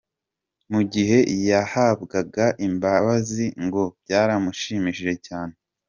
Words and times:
Mu 0.71 0.81
gihe 0.93 1.17
yahabwaga 1.49 2.45
imbabazi, 2.67 3.45
ngo 3.65 3.83
byaramushimishije 4.01 5.13
cyane. 5.27 5.53